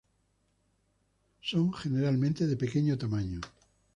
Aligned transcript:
Son 1.43 1.71
generalmente 1.73 2.47
de 2.47 2.57
pequeño 2.57 2.97
tamaño. 2.97 3.39